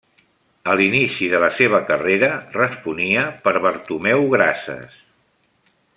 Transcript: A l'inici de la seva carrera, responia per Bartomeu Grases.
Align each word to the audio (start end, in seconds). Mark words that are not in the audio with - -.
A 0.71 0.77
l'inici 0.79 1.27
de 1.33 1.41
la 1.43 1.49
seva 1.57 1.81
carrera, 1.91 2.31
responia 2.57 3.27
per 3.45 3.53
Bartomeu 3.67 4.27
Grases. 4.33 5.01